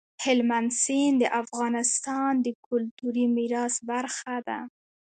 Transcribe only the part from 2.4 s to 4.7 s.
د کلتوري میراث برخه ده.